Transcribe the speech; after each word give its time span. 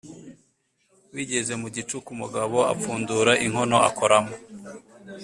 Bigeze 1.15 1.53
mu 1.61 1.67
gicuku 1.75 2.07
umugabo 2.15 2.57
apfundura 2.73 3.31
inkono 3.45 3.77
akoramo, 3.89 4.33